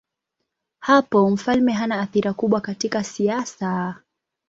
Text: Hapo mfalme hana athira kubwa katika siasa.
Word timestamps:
Hapo 0.79 1.29
mfalme 1.29 1.71
hana 1.73 1.99
athira 1.99 2.33
kubwa 2.33 2.61
katika 2.61 3.03
siasa. 3.03 3.95